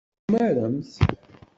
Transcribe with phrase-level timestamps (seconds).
[0.25, 0.89] Tumaremt?